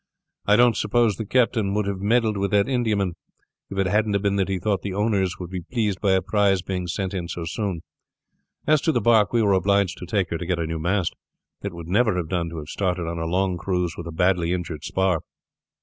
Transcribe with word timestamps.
I 0.47 0.55
don't 0.55 0.75
suppose 0.75 1.15
the 1.17 1.27
captain 1.27 1.75
would 1.75 1.85
have 1.85 1.99
meddled 1.99 2.35
with 2.35 2.49
that 2.49 2.67
Indiaman 2.67 3.13
if 3.69 3.77
it 3.77 3.85
hadn't 3.85 4.19
been 4.23 4.35
that 4.37 4.49
he 4.49 4.57
thought 4.57 4.81
the 4.81 4.95
owners 4.95 5.35
would 5.39 5.51
be 5.51 5.61
pleased 5.61 6.01
by 6.01 6.13
a 6.13 6.23
prize 6.23 6.63
being 6.63 6.87
sent 6.87 7.13
in 7.13 7.27
so 7.27 7.45
soon. 7.45 7.81
As 8.65 8.81
to 8.81 8.91
the 8.91 8.99
bark, 8.99 9.31
we 9.31 9.43
were 9.43 9.53
obliged 9.53 9.99
to 9.99 10.07
take 10.07 10.31
her 10.31 10.39
to 10.39 10.45
get 10.47 10.57
a 10.57 10.65
new 10.65 10.79
mast. 10.79 11.13
It 11.61 11.71
would 11.73 11.87
never 11.87 12.17
have 12.17 12.29
done 12.29 12.49
to 12.49 12.57
have 12.57 12.69
started 12.69 13.05
on 13.05 13.19
a 13.19 13.27
long 13.27 13.59
cruise 13.59 13.93
with 13.95 14.07
a 14.07 14.11
badly 14.11 14.53
injured 14.53 14.83
spar." 14.83 15.21